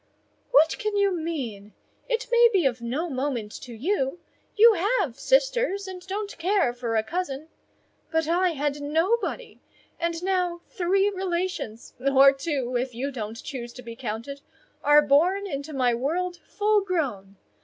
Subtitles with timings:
[0.49, 1.73] "What can you mean?
[2.09, 4.17] It may be of no moment to you;
[4.55, 7.49] you have sisters and don't care for a cousin;
[8.09, 9.59] but I had nobody;
[9.99, 15.93] and now three relations,—or two, if you don't choose to be counted,—are born into my
[15.93, 17.35] world full grown.